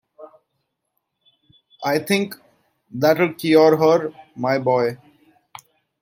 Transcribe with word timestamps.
I 1.85 1.99
think 1.99 2.33
that 2.89 3.19
will 3.19 3.35
cure 3.35 3.77
her, 3.77 4.11
my 4.35 4.57
boy. 4.57 4.97